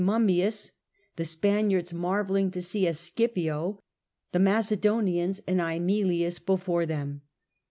[0.03, 0.71] 107 Mummius,
[1.15, 3.83] the Spaniards marvelling to see a Scipio,
[4.31, 7.21] the Macedonians an v^^milius before them.